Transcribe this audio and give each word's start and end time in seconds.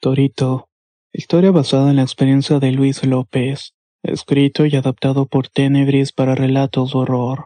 Torito. 0.00 0.70
Historia 1.12 1.50
basada 1.50 1.90
en 1.90 1.96
la 1.96 2.02
experiencia 2.02 2.58
de 2.58 2.72
Luis 2.72 3.04
López. 3.04 3.74
Escrito 4.02 4.64
y 4.64 4.74
adaptado 4.74 5.26
por 5.26 5.48
Tenebris 5.48 6.12
para 6.12 6.34
relatos 6.34 6.92
de 6.92 7.00
horror. 7.00 7.44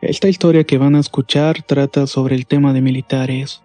Esta 0.00 0.30
historia 0.30 0.64
que 0.64 0.78
van 0.78 0.96
a 0.96 1.00
escuchar 1.00 1.62
trata 1.62 2.06
sobre 2.06 2.36
el 2.36 2.46
tema 2.46 2.72
de 2.72 2.80
militares. 2.80 3.62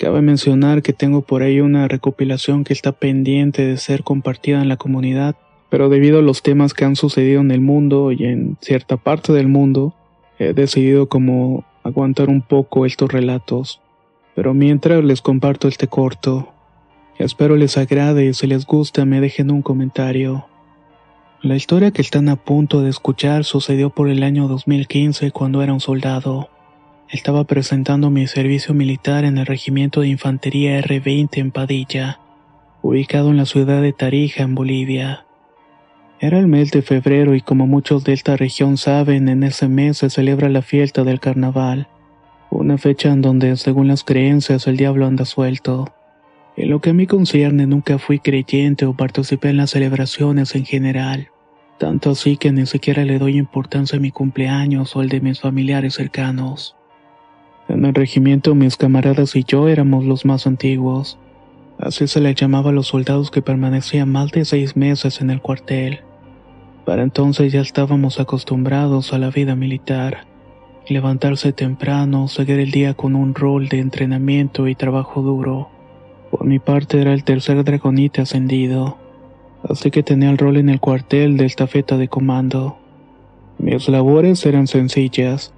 Cabe 0.00 0.22
mencionar 0.22 0.82
que 0.82 0.92
tengo 0.92 1.22
por 1.22 1.44
ahí 1.44 1.60
una 1.60 1.86
recopilación 1.86 2.64
que 2.64 2.72
está 2.72 2.90
pendiente 2.90 3.64
de 3.64 3.76
ser 3.76 4.02
compartida 4.02 4.60
en 4.60 4.68
la 4.68 4.76
comunidad, 4.76 5.36
pero 5.68 5.88
debido 5.88 6.18
a 6.18 6.22
los 6.22 6.42
temas 6.42 6.74
que 6.74 6.84
han 6.84 6.96
sucedido 6.96 7.42
en 7.42 7.52
el 7.52 7.60
mundo 7.60 8.10
y 8.10 8.24
en 8.24 8.56
cierta 8.60 8.96
parte 8.96 9.32
del 9.32 9.46
mundo, 9.46 9.94
he 10.40 10.52
decidido 10.52 11.08
como 11.08 11.64
aguantar 11.84 12.28
un 12.28 12.42
poco 12.42 12.86
estos 12.86 13.12
relatos. 13.12 13.80
Pero 14.34 14.54
mientras 14.54 15.02
les 15.04 15.22
comparto 15.22 15.68
este 15.68 15.88
corto, 15.88 16.52
espero 17.18 17.56
les 17.56 17.76
agrade 17.76 18.26
y 18.26 18.34
si 18.34 18.46
les 18.46 18.64
gusta 18.64 19.04
me 19.04 19.20
dejen 19.20 19.50
un 19.50 19.62
comentario. 19.62 20.46
La 21.42 21.56
historia 21.56 21.90
que 21.90 22.02
están 22.02 22.28
a 22.28 22.36
punto 22.36 22.82
de 22.82 22.90
escuchar 22.90 23.44
sucedió 23.44 23.90
por 23.90 24.08
el 24.08 24.22
año 24.22 24.46
2015 24.46 25.30
cuando 25.30 25.62
era 25.62 25.72
un 25.72 25.80
soldado. 25.80 26.50
Estaba 27.08 27.44
presentando 27.44 28.10
mi 28.10 28.26
servicio 28.26 28.72
militar 28.72 29.24
en 29.24 29.38
el 29.38 29.46
Regimiento 29.46 30.02
de 30.02 30.08
Infantería 30.08 30.78
R-20 30.78 31.38
en 31.38 31.50
Padilla, 31.50 32.20
ubicado 32.82 33.30
en 33.30 33.36
la 33.38 33.46
ciudad 33.46 33.82
de 33.82 33.92
Tarija, 33.92 34.44
en 34.44 34.54
Bolivia. 34.54 35.24
Era 36.20 36.38
el 36.38 36.46
mes 36.46 36.70
de 36.70 36.82
febrero 36.82 37.34
y 37.34 37.40
como 37.40 37.66
muchos 37.66 38.04
de 38.04 38.12
esta 38.12 38.36
región 38.36 38.76
saben, 38.76 39.28
en 39.28 39.42
ese 39.42 39.66
mes 39.66 39.98
se 39.98 40.10
celebra 40.10 40.50
la 40.50 40.62
fiesta 40.62 41.02
del 41.02 41.18
carnaval 41.18 41.88
una 42.50 42.78
fecha 42.78 43.10
en 43.10 43.22
donde, 43.22 43.56
según 43.56 43.86
las 43.88 44.02
creencias, 44.02 44.66
el 44.66 44.76
diablo 44.76 45.06
anda 45.06 45.24
suelto. 45.24 45.94
En 46.56 46.68
lo 46.68 46.80
que 46.80 46.90
a 46.90 46.92
mí 46.92 47.06
concierne, 47.06 47.66
nunca 47.66 47.98
fui 47.98 48.18
creyente 48.18 48.86
o 48.86 48.94
participé 48.94 49.50
en 49.50 49.56
las 49.56 49.70
celebraciones 49.70 50.54
en 50.56 50.64
general, 50.64 51.28
tanto 51.78 52.10
así 52.10 52.36
que 52.36 52.50
ni 52.50 52.66
siquiera 52.66 53.04
le 53.04 53.18
doy 53.18 53.38
importancia 53.38 53.98
a 53.98 54.00
mi 54.00 54.10
cumpleaños 54.10 54.96
o 54.96 55.00
al 55.00 55.08
de 55.08 55.20
mis 55.20 55.40
familiares 55.40 55.94
cercanos. 55.94 56.76
En 57.68 57.84
el 57.84 57.94
regimiento 57.94 58.56
mis 58.56 58.76
camaradas 58.76 59.36
y 59.36 59.44
yo 59.44 59.68
éramos 59.68 60.04
los 60.04 60.24
más 60.24 60.48
antiguos, 60.48 61.18
así 61.78 62.08
se 62.08 62.20
les 62.20 62.34
llamaba 62.34 62.70
a 62.70 62.72
los 62.72 62.88
soldados 62.88 63.30
que 63.30 63.42
permanecían 63.42 64.10
más 64.10 64.32
de 64.32 64.44
seis 64.44 64.76
meses 64.76 65.20
en 65.20 65.30
el 65.30 65.40
cuartel. 65.40 66.00
Para 66.84 67.04
entonces 67.04 67.52
ya 67.52 67.60
estábamos 67.60 68.18
acostumbrados 68.18 69.12
a 69.12 69.18
la 69.18 69.30
vida 69.30 69.54
militar 69.54 70.29
levantarse 70.88 71.52
temprano, 71.52 72.28
seguir 72.28 72.58
el 72.58 72.70
día 72.70 72.94
con 72.94 73.14
un 73.14 73.34
rol 73.34 73.68
de 73.68 73.78
entrenamiento 73.78 74.68
y 74.68 74.74
trabajo 74.74 75.22
duro. 75.22 75.68
Por 76.30 76.44
mi 76.44 76.58
parte 76.58 77.00
era 77.00 77.12
el 77.12 77.24
tercer 77.24 77.62
dragonite 77.64 78.20
ascendido, 78.20 78.98
así 79.68 79.90
que 79.90 80.02
tenía 80.02 80.30
el 80.30 80.38
rol 80.38 80.56
en 80.56 80.68
el 80.68 80.80
cuartel 80.80 81.36
de 81.36 81.46
estafeta 81.46 81.96
de 81.96 82.08
comando. 82.08 82.78
Mis 83.58 83.88
labores 83.88 84.46
eran 84.46 84.66
sencillas. 84.66 85.52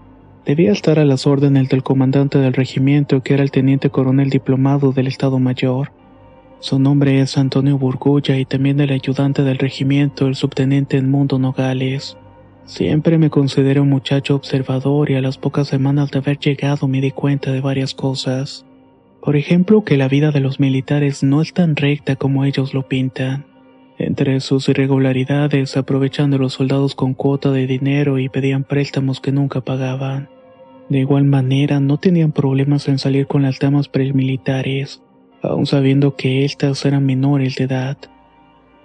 Debía 0.45 0.73
estar 0.73 0.99
a 0.99 1.05
las 1.05 1.27
órdenes 1.27 1.69
del 1.69 1.85
comandante 1.85 2.39
del 2.39 2.53
regimiento, 2.53 3.23
que 3.23 3.35
era 3.35 3.45
el 3.45 3.53
teniente 3.53 3.91
coronel 3.91 4.29
diplomado 4.29 4.93
del 4.93 5.07
Estado 5.07 5.39
Mayor. 5.39 5.93
Su 6.59 6.79
nombre 6.79 7.21
es 7.21 7.39
Antonio 7.39 7.79
Burgulla 7.79 8.39
y 8.39 8.45
también 8.45 8.81
el 8.81 8.91
ayudante 8.91 9.43
del 9.43 9.59
regimiento, 9.59 10.27
el 10.27 10.35
subteniente 10.35 10.97
Edmundo 10.97 11.39
Nogales. 11.39 12.17
Siempre 12.65 13.19
me 13.19 13.29
considero 13.29 13.83
un 13.83 13.89
muchacho 13.89 14.37
observador 14.37 15.11
y 15.11 15.17
a 15.17 15.21
las 15.21 15.37
pocas 15.37 15.69
semanas 15.69 16.11
de 16.11 16.19
haber 16.19 16.39
llegado 16.39 16.87
me 16.87 17.01
di 17.01 17.11
cuenta 17.11 17.51
de 17.51 17.61
varias 17.61 17.93
cosas. 17.95 18.65
Por 19.21 19.37
ejemplo, 19.37 19.85
que 19.85 19.97
la 19.97 20.09
vida 20.09 20.31
de 20.31 20.41
los 20.41 20.61
militares 20.61 21.23
no 21.23 21.43
es 21.43 21.53
tan 21.53 21.77
recta 21.77 22.17
como 22.17 22.45
ellos 22.45 22.73
lo 22.73 22.89
pintan. 22.89 23.47
Entre 23.99 24.41
sus 24.41 24.69
irregularidades, 24.69 25.77
aprovechando 25.77 26.39
los 26.39 26.55
soldados 26.55 26.95
con 26.95 27.15
cuota 27.15 27.51
de 27.51 27.67
dinero 27.67 28.19
y 28.19 28.29
pedían 28.29 28.65
préstamos 28.65 29.21
que 29.21 29.33
nunca 29.33 29.61
pagaban. 29.61 30.29
De 30.89 31.01
igual 31.01 31.25
manera, 31.25 31.81
no 31.81 31.99
tenían 31.99 32.33
problemas 32.33 32.89
en 32.89 32.99
salir 32.99 33.27
con 33.27 33.43
las 33.43 33.59
damas 33.59 33.89
premilitares, 33.89 35.03
aun 35.43 35.67
sabiendo 35.67 36.17
que 36.17 36.45
éstas 36.45 36.85
eran 36.85 37.05
menores 37.07 37.57
de 37.57 37.65
edad. 37.65 37.97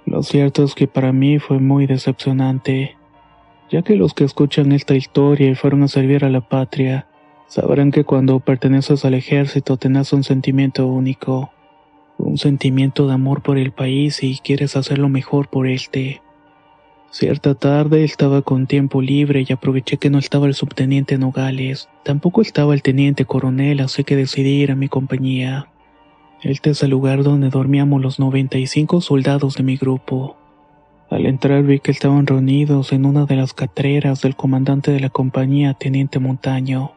Lo 0.05 0.23
cierto 0.23 0.63
es 0.63 0.73
que 0.73 0.87
para 0.87 1.11
mí 1.11 1.39
fue 1.39 1.59
muy 1.59 1.85
decepcionante 1.85 2.96
ya 3.69 3.81
que 3.81 3.95
los 3.95 4.13
que 4.13 4.23
escuchan 4.23 4.71
esta 4.71 4.95
historia 4.95 5.49
y 5.49 5.55
fueron 5.55 5.83
a 5.83 5.87
servir 5.87 6.23
a 6.23 6.29
la 6.29 6.41
patria, 6.41 7.07
sabrán 7.47 7.91
que 7.91 8.03
cuando 8.03 8.39
perteneces 8.39 9.05
al 9.05 9.13
ejército 9.13 9.77
tenés 9.77 10.13
un 10.13 10.23
sentimiento 10.23 10.87
único, 10.87 11.51
un 12.17 12.37
sentimiento 12.37 13.07
de 13.07 13.13
amor 13.13 13.41
por 13.41 13.57
el 13.57 13.71
país 13.71 14.23
y 14.23 14.37
quieres 14.37 14.75
hacer 14.75 14.97
lo 14.97 15.09
mejor 15.09 15.49
por 15.49 15.67
este. 15.67 16.21
Cierta 17.09 17.55
tarde 17.55 18.03
estaba 18.03 18.41
con 18.41 18.67
tiempo 18.67 19.01
libre 19.01 19.45
y 19.47 19.53
aproveché 19.53 19.97
que 19.97 20.09
no 20.09 20.19
estaba 20.19 20.45
el 20.45 20.53
subteniente 20.53 21.17
Nogales, 21.17 21.89
tampoco 22.03 22.41
estaba 22.41 22.73
el 22.73 22.81
teniente 22.81 23.25
coronel, 23.25 23.79
así 23.79 24.03
que 24.03 24.15
decidí 24.15 24.61
ir 24.61 24.71
a 24.71 24.75
mi 24.75 24.89
compañía. 24.89 25.69
Este 26.43 26.71
es 26.71 26.83
el 26.83 26.91
lugar 26.91 27.23
donde 27.23 27.49
dormíamos 27.49 28.01
los 28.01 28.19
95 28.19 29.01
soldados 29.01 29.55
de 29.55 29.63
mi 29.63 29.77
grupo. 29.77 30.37
Al 31.09 31.25
entrar 31.25 31.63
vi 31.63 31.79
que 31.79 31.91
estaban 31.91 32.27
reunidos 32.27 32.91
en 32.91 33.05
una 33.05 33.25
de 33.25 33.37
las 33.37 33.53
catreras 33.53 34.21
del 34.21 34.35
comandante 34.35 34.91
de 34.91 34.99
la 34.99 35.09
compañía, 35.09 35.73
Teniente 35.73 36.19
Montaño. 36.19 36.91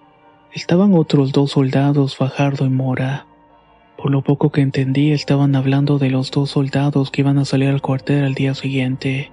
Estaban 0.53 0.94
otros 0.94 1.31
dos 1.31 1.53
soldados, 1.53 2.16
Fajardo 2.16 2.66
y 2.66 2.70
Mora. 2.70 3.26
Por 3.97 4.10
lo 4.10 4.22
poco 4.22 4.50
que 4.50 4.62
entendí, 4.62 5.12
estaban 5.12 5.54
hablando 5.54 5.99
de 6.00 6.10
los 6.10 6.32
dos 6.32 6.50
soldados 6.50 7.12
que 7.12 7.20
iban 7.20 7.38
a 7.38 7.44
salir 7.44 7.69
al 7.69 7.82
cuartel 7.82 8.25
al 8.25 8.34
día 8.34 8.54
siguiente. 8.54 9.31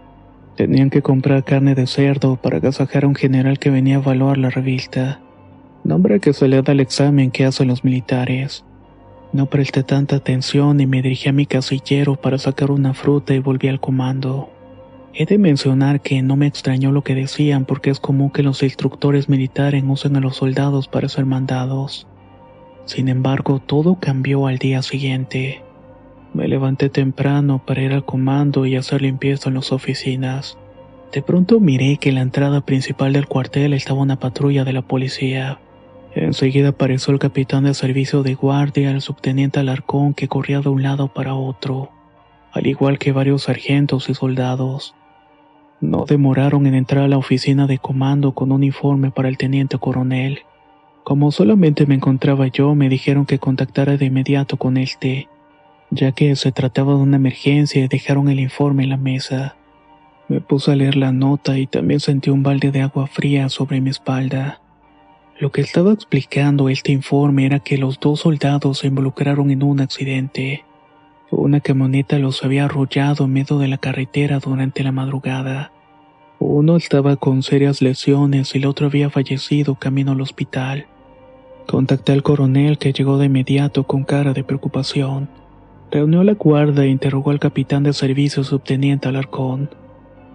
Tenían 0.56 0.92
que 0.92 1.02
comprar 1.02 1.44
carne 1.44 1.74
de 1.74 1.88
cerdo 1.88 2.36
para 2.36 2.58
agasajar 2.58 3.04
a 3.04 3.08
un 3.08 3.16
general 3.16 3.58
que 3.58 3.72
venía 3.72 3.96
a 3.96 4.02
evaluar 4.02 4.38
la 4.38 4.52
revista. 4.52 5.22
Nombre 5.84 6.20
que 6.20 6.34
se 6.34 6.48
le 6.48 6.62
da 6.62 6.74
al 6.74 6.82
examen 6.82 7.32
que 7.32 7.46
hacen 7.46 7.68
los 7.68 7.84
militares. 7.84 8.64
No 9.34 9.48
presté 9.48 9.82
tanta 9.82 10.18
atención 10.18 10.80
y 10.80 10.86
me 10.86 11.02
dirigí 11.02 11.30
a 11.30 11.34
mi 11.34 11.48
casillero 11.48 12.16
para 12.16 12.38
sacar 12.38 12.70
una 12.70 12.94
fruta 12.94 13.34
y 13.34 13.40
volví 13.40 13.70
al 13.70 13.80
comando. 13.80 14.52
He 15.20 15.26
de 15.26 15.40
mencionar 15.40 16.02
que 16.02 16.22
no 16.22 16.36
me 16.36 16.46
extrañó 16.46 16.92
lo 16.92 17.02
que 17.02 17.16
decían 17.16 17.66
porque 17.66 17.90
es 17.90 18.00
común 18.00 18.30
que 18.30 18.44
los 18.44 18.62
instructores 18.62 19.30
militares 19.30 19.84
usen 19.84 20.16
a 20.16 20.20
los 20.20 20.36
soldados 20.36 20.88
para 20.88 21.10
ser 21.10 21.26
mandados. 21.26 22.06
Sin 22.86 23.10
embargo, 23.10 23.60
todo 23.60 23.98
cambió 24.00 24.46
al 24.46 24.60
día 24.60 24.84
siguiente. 24.84 25.64
Me 26.36 26.48
levanté 26.48 26.90
temprano 26.90 27.64
para 27.66 27.82
ir 27.82 27.94
al 27.94 28.06
comando 28.06 28.68
y 28.68 28.76
hacer 28.76 29.02
limpieza 29.02 29.50
en 29.50 29.56
las 29.56 29.72
oficinas. 29.72 30.56
De 31.12 31.24
pronto 31.24 31.60
miré 31.60 31.98
que 31.98 32.10
en 32.10 32.16
la 32.16 32.22
entrada 32.22 32.62
principal 32.62 33.14
del 33.14 33.26
cuartel 33.26 33.74
estaba 33.74 34.02
una 34.02 34.20
patrulla 34.20 34.66
de 34.66 34.74
la 34.74 34.84
policía. 34.84 35.60
Enseguida 36.14 36.70
apareció 36.70 37.12
el 37.12 37.18
capitán 37.18 37.64
de 37.64 37.74
servicio 37.74 38.22
de 38.22 38.36
guardia, 38.36 38.92
el 38.92 39.02
subteniente 39.02 39.62
Alarcón, 39.62 40.14
que 40.14 40.28
corría 40.28 40.62
de 40.62 40.70
un 40.70 40.84
lado 40.84 41.12
para 41.12 41.34
otro, 41.34 41.90
al 42.52 42.68
igual 42.68 43.00
que 43.00 43.14
varios 43.14 43.46
sargentos 43.46 44.10
y 44.10 44.14
soldados. 44.14 44.94
No 45.80 46.06
demoraron 46.06 46.66
en 46.66 46.74
entrar 46.74 47.04
a 47.04 47.08
la 47.08 47.18
oficina 47.18 47.68
de 47.68 47.78
comando 47.78 48.32
con 48.34 48.52
un 48.52 48.64
informe 48.64 49.12
para 49.12 49.30
el 49.30 49.38
teniente 49.38 49.78
coronel. 49.78 50.40
Como 51.04 51.32
solamente 51.32 51.86
me 51.86 51.96
encontraba 51.96 52.48
yo, 52.48 52.74
me 52.76 52.90
dijeron 52.90 53.26
que 53.26 53.40
contactara 53.40 53.96
de 53.96 54.06
inmediato 54.06 54.58
con 54.58 54.78
este, 54.78 55.30
ya 55.92 56.12
que 56.12 56.36
se 56.36 56.52
trataba 56.52 56.94
de 56.94 57.00
una 57.00 57.18
emergencia 57.18 57.84
y 57.84 57.88
dejaron 57.88 58.28
el 58.28 58.40
informe 58.40 58.84
en 58.84 58.90
la 58.90 58.98
mesa. 58.98 59.56
Me 60.28 60.42
puse 60.42 60.72
a 60.72 60.76
leer 60.76 60.98
la 60.98 61.12
nota 61.12 61.58
y 61.58 61.68
también 61.68 62.00
sentí 62.00 62.30
un 62.30 62.44
balde 62.44 62.72
de 62.72 62.82
agua 62.82 63.08
fría 63.08 63.48
sobre 63.48 63.80
mi 63.80 63.92
espalda. 63.92 64.60
Lo 65.40 65.52
que 65.52 65.62
estaba 65.62 65.94
explicando 65.94 66.68
este 66.68 66.92
informe 66.92 67.46
era 67.46 67.60
que 67.60 67.78
los 67.78 68.00
dos 68.00 68.22
soldados 68.22 68.80
se 68.80 68.88
involucraron 68.88 69.52
en 69.52 69.64
un 69.64 69.80
accidente. 69.80 70.66
Una 71.30 71.60
camioneta 71.60 72.20
los 72.20 72.44
había 72.46 72.66
arrollado 72.66 73.26
en 73.26 73.34
medio 73.34 73.58
de 73.58 73.68
la 73.68 73.78
carretera 73.78 74.40
durante 74.40 74.82
la 74.82 74.94
madrugada. 74.94 75.74
Uno 76.40 76.78
estaba 76.78 77.18
con 77.18 77.44
serias 77.44 77.82
lesiones 77.82 78.56
y 78.56 78.60
el 78.60 78.66
otro 78.66 78.88
había 78.88 79.10
fallecido 79.10 79.76
camino 79.76 80.14
al 80.14 80.22
hospital. 80.22 80.86
Contacté 81.68 82.14
al 82.14 82.24
coronel 82.24 82.78
que 82.78 82.94
llegó 82.94 83.18
de 83.18 83.26
inmediato 83.26 83.84
con 83.84 84.06
cara 84.06 84.32
de 84.32 84.46
preocupación. 84.46 85.28
Reunió 85.92 86.24
la 86.24 86.34
guarda 86.34 86.86
e 86.86 86.90
interrogó 86.90 87.32
al 87.32 87.40
capitán 87.40 87.84
de 87.84 87.92
servicio 87.92 88.46
subteniente 88.46 89.10
Alarcón. 89.10 89.70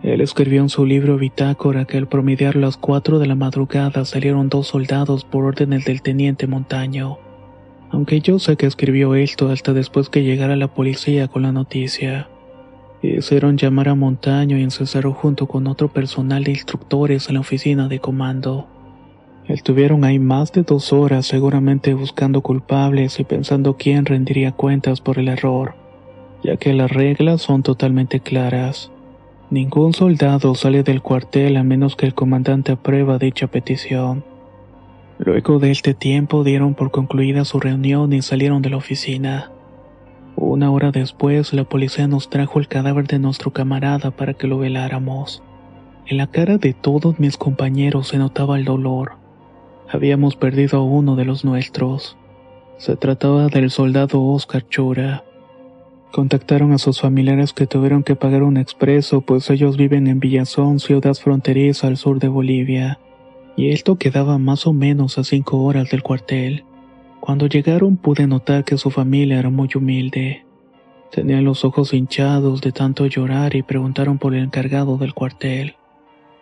Él 0.02 0.20
escribió 0.20 0.60
en 0.60 0.68
su 0.68 0.84
libro 0.84 1.16
bitácora 1.16 1.86
que 1.86 1.96
al 1.96 2.08
promediar 2.08 2.56
las 2.56 2.76
cuatro 2.76 3.18
de 3.18 3.28
la 3.28 3.34
madrugada 3.34 4.04
salieron 4.04 4.50
dos 4.50 4.66
soldados 4.66 5.24
por 5.24 5.44
órdenes 5.44 5.86
del 5.86 6.02
teniente 6.02 6.46
Montaño. 6.46 7.18
Aunque 7.92 8.20
yo 8.20 8.38
sé 8.38 8.56
que 8.56 8.66
escribió 8.66 9.14
esto 9.14 9.50
hasta 9.50 9.74
después 9.74 10.08
que 10.08 10.24
llegara 10.24 10.56
la 10.56 10.68
policía 10.68 11.28
con 11.28 11.42
la 11.42 11.52
noticia. 11.52 12.28
Hicieron 13.02 13.58
llamar 13.58 13.90
a 13.90 13.94
Montaño 13.94 14.56
y 14.56 14.62
encerraron 14.62 15.12
junto 15.12 15.46
con 15.46 15.66
otro 15.66 15.88
personal 15.88 16.42
de 16.42 16.52
instructores 16.52 17.28
en 17.28 17.34
la 17.34 17.40
oficina 17.40 17.88
de 17.88 17.98
comando. 17.98 18.66
Estuvieron 19.46 20.04
ahí 20.04 20.18
más 20.18 20.52
de 20.52 20.62
dos 20.62 20.92
horas 20.92 21.26
seguramente 21.26 21.92
buscando 21.92 22.40
culpables 22.40 23.20
y 23.20 23.24
pensando 23.24 23.76
quién 23.76 24.06
rendiría 24.06 24.52
cuentas 24.52 25.00
por 25.00 25.18
el 25.18 25.28
error, 25.28 25.74
ya 26.42 26.56
que 26.56 26.72
las 26.72 26.90
reglas 26.90 27.42
son 27.42 27.62
totalmente 27.62 28.20
claras. 28.20 28.90
Ningún 29.50 29.92
soldado 29.92 30.54
sale 30.54 30.82
del 30.82 31.02
cuartel 31.02 31.58
a 31.58 31.62
menos 31.62 31.94
que 31.94 32.06
el 32.06 32.14
comandante 32.14 32.72
aprueba 32.72 33.18
dicha 33.18 33.48
petición. 33.48 34.24
Luego 35.24 35.58
de 35.58 35.70
este 35.70 35.94
tiempo 35.94 36.44
dieron 36.44 36.74
por 36.74 36.90
concluida 36.90 37.44
su 37.44 37.60
reunión 37.60 38.12
y 38.12 38.22
salieron 38.22 38.62
de 38.62 38.70
la 38.70 38.76
oficina. 38.76 39.52
Una 40.36 40.70
hora 40.70 40.90
después 40.90 41.52
la 41.52 41.64
policía 41.64 42.08
nos 42.08 42.28
trajo 42.30 42.58
el 42.58 42.68
cadáver 42.68 43.06
de 43.06 43.18
nuestro 43.18 43.52
camarada 43.52 44.10
para 44.10 44.34
que 44.34 44.46
lo 44.46 44.58
veláramos. 44.58 45.42
En 46.06 46.16
la 46.16 46.26
cara 46.26 46.58
de 46.58 46.72
todos 46.74 47.20
mis 47.20 47.36
compañeros 47.36 48.08
se 48.08 48.18
notaba 48.18 48.58
el 48.58 48.64
dolor 48.64 49.22
Habíamos 49.92 50.36
perdido 50.36 50.78
a 50.78 50.82
uno 50.82 51.16
de 51.16 51.26
los 51.26 51.44
nuestros. 51.44 52.16
Se 52.78 52.96
trataba 52.96 53.48
del 53.48 53.70
soldado 53.70 54.24
Oscar 54.24 54.66
Chura. 54.66 55.22
Contactaron 56.12 56.72
a 56.72 56.78
sus 56.78 56.98
familiares 56.98 57.52
que 57.52 57.66
tuvieron 57.66 58.02
que 58.02 58.16
pagar 58.16 58.42
un 58.42 58.56
expreso, 58.56 59.20
pues 59.20 59.50
ellos 59.50 59.76
viven 59.76 60.06
en 60.06 60.18
Villazón, 60.18 60.80
ciudad 60.80 61.12
fronteriza 61.12 61.88
al 61.88 61.98
sur 61.98 62.20
de 62.20 62.28
Bolivia, 62.28 63.00
y 63.56 63.70
esto 63.70 63.96
quedaba 63.96 64.38
más 64.38 64.66
o 64.66 64.72
menos 64.72 65.18
a 65.18 65.24
cinco 65.24 65.62
horas 65.62 65.90
del 65.90 66.02
cuartel. 66.02 66.64
Cuando 67.20 67.46
llegaron 67.46 67.96
pude 67.96 68.26
notar 68.26 68.64
que 68.64 68.78
su 68.78 68.90
familia 68.90 69.38
era 69.38 69.50
muy 69.50 69.68
humilde. 69.74 70.44
Tenían 71.12 71.44
los 71.44 71.64
ojos 71.64 71.92
hinchados 71.92 72.60
de 72.62 72.72
tanto 72.72 73.06
llorar 73.06 73.54
y 73.54 73.62
preguntaron 73.62 74.18
por 74.18 74.34
el 74.34 74.44
encargado 74.44 74.96
del 74.96 75.14
cuartel. 75.14 75.76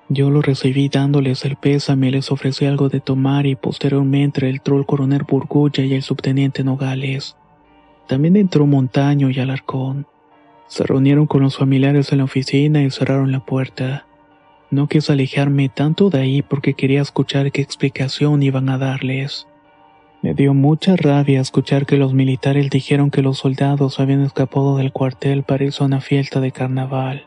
Yo 0.08 0.30
lo 0.30 0.42
recibí 0.42 0.88
dándoles 0.88 1.44
el 1.44 1.56
pésame 1.56 2.10
les 2.10 2.32
ofrecí 2.32 2.64
algo 2.66 2.88
de 2.88 3.00
tomar 3.00 3.46
y 3.46 3.54
posteriormente 3.54 4.48
el 4.48 4.60
troll 4.60 4.84
coronel 4.84 5.22
Burgulla 5.22 5.84
y 5.84 5.94
el 5.94 6.02
subteniente 6.02 6.64
Nogales. 6.64 7.36
También 8.08 8.36
entró 8.36 8.66
Montaño 8.66 9.30
y 9.30 9.38
Alarcón. 9.38 10.06
Se 10.66 10.84
reunieron 10.84 11.26
con 11.26 11.42
los 11.42 11.56
familiares 11.56 12.10
en 12.10 12.18
la 12.18 12.24
oficina 12.24 12.82
y 12.82 12.90
cerraron 12.90 13.30
la 13.30 13.44
puerta. 13.44 14.06
No 14.70 14.86
quise 14.86 15.12
alejarme 15.12 15.68
tanto 15.68 16.10
de 16.10 16.20
ahí 16.20 16.42
porque 16.42 16.74
quería 16.74 17.02
escuchar 17.02 17.50
qué 17.52 17.60
explicación 17.60 18.42
iban 18.42 18.68
a 18.68 18.78
darles. 18.78 19.46
Me 20.22 20.34
dio 20.34 20.54
mucha 20.54 20.96
rabia 20.96 21.40
escuchar 21.40 21.86
que 21.86 21.96
los 21.96 22.14
militares 22.14 22.70
dijeron 22.70 23.10
que 23.10 23.22
los 23.22 23.38
soldados 23.38 23.98
habían 23.98 24.22
escapado 24.22 24.76
del 24.76 24.92
cuartel 24.92 25.42
para 25.42 25.64
irse 25.64 25.82
a 25.82 25.86
una 25.86 26.00
fiesta 26.00 26.40
de 26.40 26.52
carnaval 26.52 27.26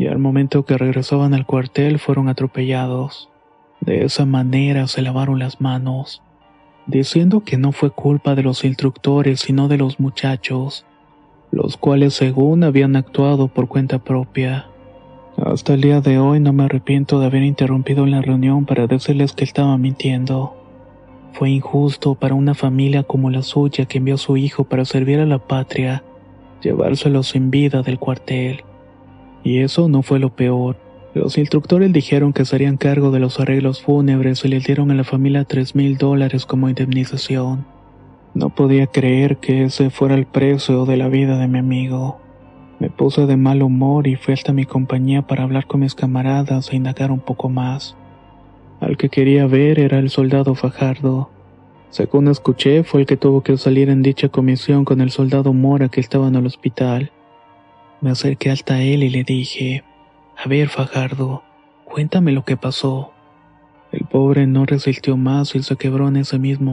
y 0.00 0.06
al 0.06 0.18
momento 0.18 0.64
que 0.64 0.78
regresaban 0.78 1.34
al 1.34 1.44
cuartel 1.44 1.98
fueron 1.98 2.30
atropellados. 2.30 3.28
De 3.80 4.06
esa 4.06 4.24
manera 4.24 4.86
se 4.86 5.02
lavaron 5.02 5.38
las 5.38 5.60
manos, 5.60 6.22
diciendo 6.86 7.40
que 7.44 7.58
no 7.58 7.72
fue 7.72 7.90
culpa 7.90 8.34
de 8.34 8.42
los 8.42 8.64
instructores 8.64 9.40
sino 9.40 9.68
de 9.68 9.76
los 9.76 10.00
muchachos, 10.00 10.86
los 11.50 11.76
cuales 11.76 12.14
según 12.14 12.64
habían 12.64 12.96
actuado 12.96 13.48
por 13.48 13.68
cuenta 13.68 13.98
propia. 13.98 14.69
Hasta 15.44 15.72
el 15.72 15.80
día 15.80 16.02
de 16.02 16.18
hoy 16.18 16.38
no 16.38 16.52
me 16.52 16.64
arrepiento 16.64 17.18
de 17.18 17.26
haber 17.26 17.42
interrumpido 17.42 18.04
la 18.04 18.20
reunión 18.20 18.66
para 18.66 18.86
decirles 18.86 19.32
que 19.32 19.44
estaba 19.44 19.78
mintiendo. 19.78 20.54
Fue 21.32 21.48
injusto 21.48 22.14
para 22.14 22.34
una 22.34 22.54
familia 22.54 23.04
como 23.04 23.30
la 23.30 23.40
suya 23.40 23.86
que 23.86 23.98
envió 23.98 24.16
a 24.16 24.18
su 24.18 24.36
hijo 24.36 24.64
para 24.64 24.84
servir 24.84 25.18
a 25.18 25.24
la 25.24 25.38
patria, 25.38 26.04
llevárselo 26.62 27.22
sin 27.22 27.50
vida 27.50 27.82
del 27.82 27.98
cuartel. 27.98 28.64
Y 29.42 29.60
eso 29.60 29.88
no 29.88 30.02
fue 30.02 30.18
lo 30.18 30.28
peor. 30.28 30.76
Los 31.14 31.38
instructores 31.38 31.90
dijeron 31.90 32.34
que 32.34 32.44
se 32.44 32.56
harían 32.56 32.76
cargo 32.76 33.10
de 33.10 33.20
los 33.20 33.40
arreglos 33.40 33.80
fúnebres 33.80 34.44
y 34.44 34.48
le 34.48 34.60
dieron 34.60 34.90
a 34.90 34.94
la 34.94 35.04
familia 35.04 35.44
tres 35.44 35.74
mil 35.74 35.96
dólares 35.96 36.44
como 36.44 36.68
indemnización. 36.68 37.64
No 38.34 38.50
podía 38.50 38.88
creer 38.88 39.38
que 39.38 39.64
ese 39.64 39.88
fuera 39.88 40.16
el 40.16 40.26
precio 40.26 40.84
de 40.84 40.98
la 40.98 41.08
vida 41.08 41.38
de 41.38 41.48
mi 41.48 41.58
amigo. 41.60 42.20
Me 42.80 42.88
puse 42.88 43.26
de 43.26 43.36
mal 43.36 43.62
humor 43.62 44.06
y 44.06 44.16
fui 44.16 44.32
hasta 44.32 44.54
mi 44.54 44.64
compañía 44.64 45.20
para 45.20 45.42
hablar 45.42 45.66
con 45.66 45.80
mis 45.80 45.94
camaradas 45.94 46.72
e 46.72 46.76
indagar 46.76 47.12
un 47.12 47.20
poco 47.20 47.50
más. 47.50 47.94
Al 48.80 48.96
que 48.96 49.10
quería 49.10 49.46
ver 49.46 49.78
era 49.78 49.98
el 49.98 50.08
soldado 50.08 50.54
Fajardo. 50.54 51.28
Según 51.90 52.28
escuché, 52.28 52.82
fue 52.82 53.00
el 53.02 53.06
que 53.06 53.18
tuvo 53.18 53.42
que 53.42 53.58
salir 53.58 53.90
en 53.90 54.00
dicha 54.00 54.30
comisión 54.30 54.86
con 54.86 55.02
el 55.02 55.10
soldado 55.10 55.52
Mora 55.52 55.90
que 55.90 56.00
estaba 56.00 56.28
en 56.28 56.36
el 56.36 56.46
hospital. 56.46 57.12
Me 58.00 58.10
acerqué 58.10 58.50
hasta 58.50 58.80
él 58.80 59.02
y 59.02 59.10
le 59.10 59.24
dije, 59.24 59.84
A 60.42 60.48
ver, 60.48 60.68
Fajardo, 60.68 61.42
cuéntame 61.84 62.32
lo 62.32 62.46
que 62.46 62.56
pasó. 62.56 63.12
El 63.92 64.06
pobre 64.06 64.46
no 64.46 64.64
resistió 64.64 65.18
más 65.18 65.54
y 65.54 65.62
se 65.62 65.76
quebró 65.76 66.08
en 66.08 66.16
ese 66.16 66.38
mismo. 66.38 66.72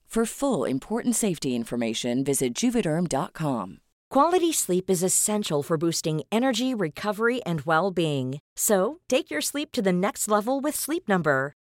For 0.11 0.25
full 0.25 0.65
important 0.65 1.15
safety 1.15 1.55
information, 1.55 2.25
visit 2.25 2.53
juvederm.com. 2.53 3.77
Quality 4.09 4.51
sleep 4.51 4.89
is 4.89 5.03
essential 5.03 5.63
for 5.63 5.77
boosting 5.77 6.23
energy, 6.29 6.75
recovery, 6.75 7.41
and 7.45 7.61
well 7.61 7.91
being. 7.91 8.41
So, 8.57 8.99
take 9.07 9.31
your 9.31 9.39
sleep 9.39 9.71
to 9.71 9.81
the 9.81 9.93
next 9.93 10.27
level 10.27 10.59
with 10.59 10.75
Sleep 10.75 11.07
Number. 11.07 11.53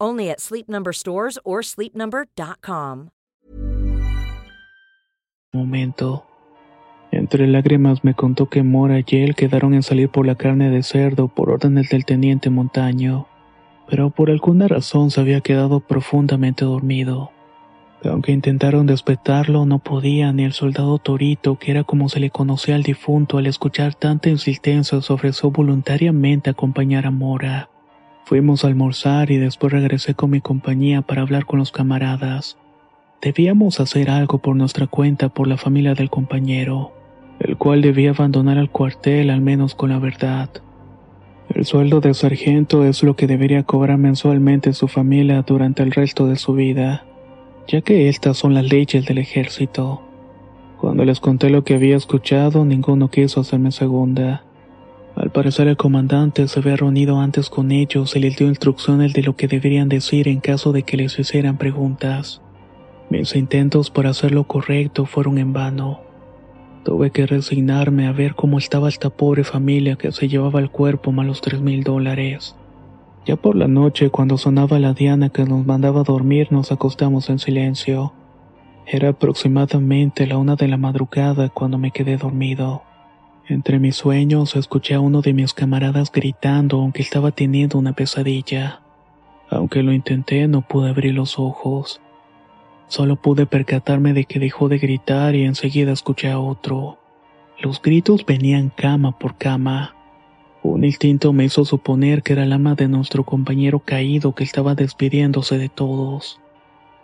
Only 0.00 0.30
at 0.30 0.40
Sleep 0.40 0.68
Number 0.68 0.94
stores 0.94 1.38
or 1.44 1.62
sleepnumber.com. 1.62 3.10
Momento. 5.52 6.24
Entre 7.10 7.46
lágrimas 7.46 8.04
me 8.04 8.14
contó 8.14 8.48
que 8.48 8.62
Mora 8.62 9.00
y 9.00 9.16
él 9.16 9.34
quedaron 9.34 9.74
en 9.74 9.82
salir 9.82 10.10
por 10.10 10.26
la 10.26 10.34
carne 10.34 10.70
de 10.70 10.82
cerdo 10.82 11.28
por 11.28 11.50
órdenes 11.50 11.88
del 11.88 12.04
teniente 12.04 12.50
Montaño. 12.50 13.26
pero 13.88 14.10
por 14.10 14.30
alguna 14.30 14.68
razón 14.68 15.10
se 15.10 15.20
había 15.20 15.40
quedado 15.40 15.80
profundamente 15.80 16.64
dormido. 16.64 17.30
Aunque 18.04 18.32
intentaron 18.32 18.86
despertarlo, 18.86 19.66
no 19.66 19.80
podían, 19.80 20.36
ni 20.36 20.44
el 20.44 20.52
soldado 20.52 20.98
Torito, 20.98 21.58
que 21.58 21.72
era 21.72 21.84
como 21.84 22.08
se 22.08 22.20
le 22.20 22.30
conocía 22.30 22.76
al 22.76 22.84
difunto 22.84 23.38
al 23.38 23.46
escuchar 23.46 23.94
tanta 23.94 24.28
insistencia, 24.28 25.00
se 25.00 25.12
ofreció 25.12 25.50
voluntariamente 25.50 26.50
a 26.50 26.52
acompañar 26.52 27.06
a 27.06 27.10
Mora. 27.10 27.70
Fuimos 28.28 28.64
a 28.64 28.68
almorzar 28.68 29.30
y 29.30 29.38
después 29.38 29.72
regresé 29.72 30.14
con 30.14 30.30
mi 30.30 30.40
compañía 30.40 31.02
para 31.02 31.22
hablar 31.22 31.46
con 31.46 31.58
los 31.58 31.72
camaradas. 31.72 32.58
Debíamos 33.22 33.80
hacer 33.80 34.10
algo 34.10 34.38
por 34.38 34.54
nuestra 34.54 34.86
cuenta 34.86 35.30
por 35.30 35.48
la 35.48 35.56
familia 35.56 35.94
del 35.94 36.10
compañero, 36.10 36.92
el 37.40 37.56
cual 37.56 37.80
debía 37.80 38.10
abandonar 38.10 38.58
el 38.58 38.70
cuartel 38.70 39.30
al 39.30 39.40
menos 39.40 39.74
con 39.74 39.90
la 39.90 39.98
verdad. 39.98 40.50
El 41.54 41.64
sueldo 41.64 42.00
de 42.00 42.12
sargento 42.12 42.84
es 42.84 43.02
lo 43.02 43.16
que 43.16 43.26
debería 43.26 43.62
cobrar 43.62 43.96
mensualmente 43.96 44.74
su 44.74 44.88
familia 44.88 45.42
durante 45.42 45.82
el 45.82 45.90
resto 45.90 46.26
de 46.26 46.36
su 46.36 46.52
vida 46.52 47.04
ya 47.68 47.82
que 47.82 48.08
estas 48.08 48.38
son 48.38 48.54
las 48.54 48.64
leyes 48.64 49.04
del 49.04 49.18
ejército. 49.18 50.00
Cuando 50.80 51.04
les 51.04 51.20
conté 51.20 51.50
lo 51.50 51.64
que 51.64 51.74
había 51.74 51.96
escuchado, 51.96 52.64
ninguno 52.64 53.10
quiso 53.10 53.40
hacerme 53.40 53.72
segunda. 53.72 54.42
Al 55.18 55.30
parecer 55.30 55.66
el 55.66 55.76
comandante 55.76 56.46
se 56.46 56.60
había 56.60 56.76
reunido 56.76 57.18
antes 57.18 57.50
con 57.50 57.72
ellos 57.72 58.14
y 58.14 58.20
les 58.20 58.36
dio 58.36 58.46
instrucciones 58.46 59.14
de 59.14 59.24
lo 59.24 59.34
que 59.34 59.48
deberían 59.48 59.88
decir 59.88 60.28
en 60.28 60.38
caso 60.38 60.70
de 60.70 60.84
que 60.84 60.96
les 60.96 61.18
hicieran 61.18 61.58
preguntas. 61.58 62.40
Mis 63.10 63.34
intentos 63.34 63.90
por 63.90 64.06
hacer 64.06 64.30
lo 64.30 64.44
correcto 64.44 65.06
fueron 65.06 65.38
en 65.38 65.52
vano. 65.52 66.02
Tuve 66.84 67.10
que 67.10 67.26
resignarme 67.26 68.06
a 68.06 68.12
ver 68.12 68.36
cómo 68.36 68.58
estaba 68.58 68.88
esta 68.88 69.10
pobre 69.10 69.42
familia 69.42 69.96
que 69.96 70.12
se 70.12 70.28
llevaba 70.28 70.60
el 70.60 70.70
cuerpo 70.70 71.10
malos 71.10 71.40
tres 71.40 71.60
mil 71.60 71.82
dólares. 71.82 72.54
Ya 73.26 73.34
por 73.34 73.56
la 73.56 73.66
noche, 73.66 74.10
cuando 74.10 74.38
sonaba 74.38 74.78
la 74.78 74.94
diana 74.94 75.30
que 75.30 75.44
nos 75.44 75.66
mandaba 75.66 76.04
dormir, 76.04 76.52
nos 76.52 76.70
acostamos 76.70 77.28
en 77.28 77.40
silencio. 77.40 78.12
Era 78.86 79.08
aproximadamente 79.08 80.28
la 80.28 80.38
una 80.38 80.54
de 80.54 80.68
la 80.68 80.76
madrugada 80.76 81.48
cuando 81.48 81.76
me 81.76 81.90
quedé 81.90 82.16
dormido. 82.18 82.82
Entre 83.50 83.78
mis 83.78 83.96
sueños 83.96 84.56
escuché 84.56 84.92
a 84.92 85.00
uno 85.00 85.22
de 85.22 85.32
mis 85.32 85.54
camaradas 85.54 86.12
gritando 86.12 86.82
aunque 86.82 87.00
estaba 87.00 87.30
teniendo 87.30 87.78
una 87.78 87.94
pesadilla. 87.94 88.82
Aunque 89.48 89.82
lo 89.82 89.94
intenté 89.94 90.46
no 90.48 90.60
pude 90.60 90.90
abrir 90.90 91.14
los 91.14 91.38
ojos. 91.38 92.02
Solo 92.88 93.16
pude 93.16 93.46
percatarme 93.46 94.12
de 94.12 94.26
que 94.26 94.38
dejó 94.38 94.68
de 94.68 94.76
gritar 94.76 95.34
y 95.34 95.44
enseguida 95.44 95.92
escuché 95.92 96.30
a 96.30 96.38
otro. 96.38 96.98
Los 97.58 97.80
gritos 97.80 98.26
venían 98.26 98.68
cama 98.68 99.18
por 99.18 99.38
cama. 99.38 99.94
Un 100.62 100.84
instinto 100.84 101.32
me 101.32 101.46
hizo 101.46 101.64
suponer 101.64 102.22
que 102.22 102.34
era 102.34 102.44
el 102.44 102.52
ama 102.52 102.74
de 102.74 102.88
nuestro 102.88 103.24
compañero 103.24 103.78
caído 103.78 104.34
que 104.34 104.44
estaba 104.44 104.74
despidiéndose 104.74 105.56
de 105.56 105.70
todos. 105.70 106.38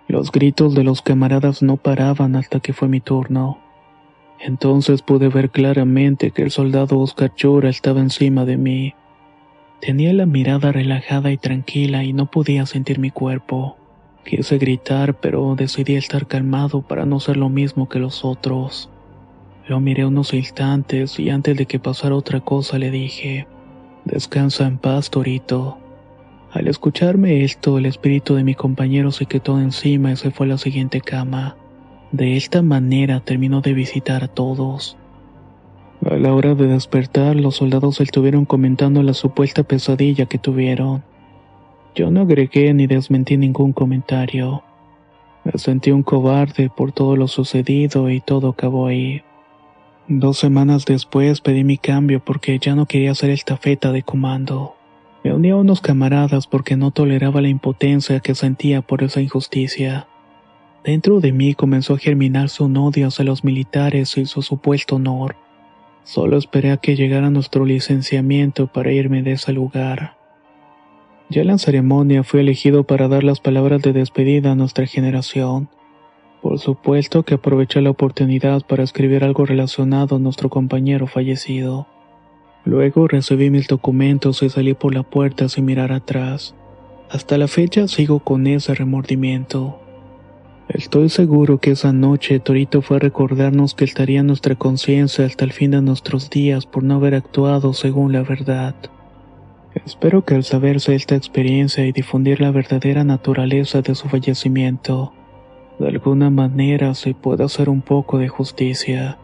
Los 0.09 0.31
gritos 0.31 0.75
de 0.75 0.85
los 0.85 1.01
camaradas 1.01 1.63
no 1.63 1.79
paraban 1.79 2.37
hasta 2.37 2.61
que 2.61 2.75
fue 2.75 2.89
mi 2.89 3.01
turno. 3.01 3.64
Entonces 4.41 5.03
pude 5.03 5.29
ver 5.29 5.51
claramente 5.51 6.31
que 6.31 6.43
el 6.43 6.51
soldado 6.51 6.99
Oscar 6.99 7.35
Chora 7.35 7.71
estaba 7.71 8.01
encima 8.01 8.45
de 8.45 8.57
mí. 8.57 8.95
Tenía 9.81 10.13
la 10.13 10.27
mirada 10.27 10.73
relajada 10.73 11.31
y 11.31 11.37
tranquila 11.37 12.05
y 12.05 12.13
no 12.13 12.31
podía 12.31 12.67
sentir 12.67 12.99
mi 12.99 13.11
cuerpo. 13.11 13.77
Quise 14.25 14.59
gritar, 14.59 15.15
pero 15.21 15.55
decidí 15.55 15.97
estar 15.97 16.27
calmado 16.27 16.83
para 16.83 17.05
no 17.05 17.21
ser 17.21 17.37
lo 17.37 17.49
mismo 17.49 17.89
que 17.89 17.99
los 17.99 18.25
otros. 18.25 18.91
Lo 19.67 19.81
miré 19.81 20.05
unos 20.05 20.35
instantes 20.35 21.19
y 21.19 21.31
antes 21.31 21.57
de 21.57 21.67
que 21.67 21.79
pasara 21.79 22.15
otra 22.15 22.41
cosa 22.41 22.79
le 22.79 22.91
dije, 22.91 23.47
Descansa 24.05 24.67
en 24.67 24.77
paz, 24.77 25.11
Torito. 25.11 25.79
Al 26.53 26.69
escucharme 26.69 27.43
esto, 27.43 27.79
el 27.79 27.87
espíritu 27.87 28.35
de 28.35 28.45
mi 28.45 28.55
compañero 28.55 29.11
se 29.11 29.27
quedó 29.27 29.59
encima 29.59 30.13
y 30.13 30.17
se 30.17 30.31
fue 30.31 30.47
a 30.47 30.51
la 30.51 30.59
siguiente 30.59 31.01
cama. 31.01 31.57
De 32.15 32.37
esta 32.37 32.63
manera 32.63 33.19
terminó 33.19 33.61
de 33.61 33.75
visitar 33.75 34.23
a 34.23 34.29
todos. 34.29 34.97
A 36.09 36.15
la 36.15 36.33
hora 36.33 36.55
de 36.55 36.69
despertar, 36.69 37.35
los 37.35 37.57
soldados 37.57 38.01
estuvieron 38.01 38.45
comentando 38.45 39.03
la 39.03 39.15
supuesta 39.15 39.65
pesadilla 39.65 40.27
que 40.27 40.39
tuvieron. 40.39 41.03
Yo 41.97 42.13
no 42.13 42.21
agregué 42.21 42.73
ni 42.73 42.87
desmentí 42.87 43.37
ningún 43.37 43.73
comentario. 43.73 44.63
Me 45.43 45.59
sentí 45.59 45.91
un 45.91 46.05
cobarde 46.05 46.71
por 46.71 46.93
todo 46.93 47.17
lo 47.17 47.27
sucedido 47.27 48.09
y 48.09 48.21
todo 48.21 48.51
acabó 48.51 48.87
ahí. 48.87 49.23
Dos 50.07 50.39
semanas 50.39 50.85
después 50.85 51.41
pedí 51.41 51.65
mi 51.65 51.79
cambio 51.79 52.25
porque 52.25 52.61
ya 52.61 52.77
no 52.77 52.87
quería 52.87 53.11
hacer 53.11 53.31
estafeta 53.31 53.91
de 53.91 54.05
comando. 54.05 54.77
Me 55.25 55.35
uní 55.35 55.51
a 55.51 55.57
unos 55.57 55.81
camaradas 55.81 56.47
porque 56.47 56.77
no 56.77 56.93
toleraba 56.93 57.41
la 57.41 57.49
impotencia 57.49 58.21
que 58.21 58.37
sentía 58.37 58.83
por 58.83 59.03
esa 59.03 59.21
injusticia. 59.21 60.07
Dentro 60.85 61.21
de 61.21 61.33
mí 61.33 61.55
comenzó 61.55 61.95
a 61.95 61.99
germinar 61.99 62.51
su 62.51 62.65
odio 62.67 63.09
hacia 63.09 63.25
los 63.25 63.43
militares 63.43 64.19
y 64.19 64.27
su 64.27 64.43
supuesto 64.43 64.97
honor. 64.97 65.35
Solo 66.03 66.37
esperé 66.37 66.73
a 66.73 66.77
que 66.77 66.95
llegara 66.95 67.31
nuestro 67.31 67.65
licenciamiento 67.65 68.67
para 68.67 68.93
irme 68.93 69.23
de 69.23 69.33
ese 69.33 69.55
lugar. 69.55 70.19
Ya 71.31 71.41
en 71.41 71.47
la 71.47 71.57
ceremonia 71.57 72.23
fui 72.23 72.41
elegido 72.41 72.85
para 72.85 73.09
dar 73.09 73.25
las 73.25 73.41
palabras 73.41 73.81
de 73.81 73.95
despedida 73.95 74.53
a 74.53 74.55
nuestra 74.55 74.85
generación. 74.87 75.71
Por 76.43 76.59
supuesto 76.59 77.23
que 77.23 77.37
aproveché 77.37 77.81
la 77.81 77.89
oportunidad 77.89 78.61
para 78.67 78.83
escribir 78.83 79.25
algo 79.25 79.47
relacionado 79.47 80.17
a 80.17 80.19
nuestro 80.19 80.51
compañero 80.51 81.07
fallecido. 81.07 81.87
Luego 82.67 83.09
recibí 83.09 83.49
mis 83.49 83.69
documentos 83.69 84.43
y 84.43 84.51
salí 84.51 84.75
por 84.75 84.95
la 84.95 85.03
puerta 85.03 85.49
sin 85.49 85.65
mirar 85.65 85.93
atrás. 85.93 86.55
Hasta 87.11 87.39
la 87.39 87.49
fecha 87.49 87.89
sigo 87.89 88.19
con 88.19 88.47
ese 88.47 88.75
remordimiento. 88.75 89.81
Estoy 90.69 91.11
seguro 91.11 91.59
que 91.59 91.73
esa 91.73 91.93
noche 91.93 92.41
Torito 92.41 92.81
fue 92.81 92.97
a 92.97 93.01
recordarnos 93.01 93.75
que 93.75 93.85
estaría 93.85 94.21
en 94.21 94.27
nuestra 94.27 94.55
conciencia 94.55 95.27
hasta 95.27 95.45
el 95.45 95.53
fin 95.53 95.73
de 95.73 95.83
nuestros 95.83 96.31
días 96.31 96.65
por 96.65 96.83
no 96.83 96.95
haber 96.95 97.15
actuado 97.15 97.75
según 97.75 98.13
la 98.13 98.23
verdad. 98.23 98.75
Espero 99.85 100.25
que 100.25 100.35
al 100.35 100.43
saberse 100.43 100.95
esta 100.95 101.17
experiencia 101.17 101.85
y 101.85 101.93
difundir 101.93 102.41
la 102.41 102.51
verdadera 102.51 103.05
naturaleza 103.05 103.83
de 103.83 103.95
su 103.95 104.09
fallecimiento, 104.09 105.13
de 105.79 105.89
alguna 105.89 106.31
manera 106.31 106.95
se 106.95 107.13
puede 107.13 107.45
hacer 107.45 107.69
un 107.69 107.83
poco 107.83 108.17
de 108.17 108.29
justicia. 108.29 109.19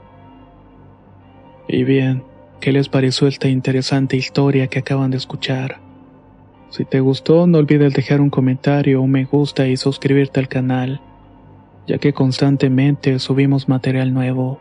Y 1.69 1.85
bien, 1.85 2.23
¿qué 2.61 2.71
les 2.71 2.91
pareció 2.91 3.29
esta 3.29 3.49
interesante 3.49 4.17
historia 4.17 4.67
que 4.67 4.81
acaban 4.81 5.11
de 5.11 5.17
escuchar? 5.17 5.81
Si 6.69 6.85
te 6.85 7.01
gustó, 7.01 7.47
no 7.47 7.59
olvides 7.59 7.95
dejar 7.95 8.21
un 8.21 8.29
comentario, 8.29 9.01
un 9.01 9.11
me 9.11 9.25
gusta 9.25 9.67
y 9.67 9.77
suscribirte 9.79 10.39
al 10.39 10.49
canal, 10.49 11.01
ya 11.87 11.99
que 11.99 12.13
constantemente 12.13 13.19
subimos 13.19 13.69
material 13.69 14.15
nuevo. 14.15 14.61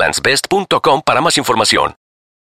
egglandsbest.com 0.01 1.01
para 1.05 1.21
más 1.21 1.37
información. 1.37 2.00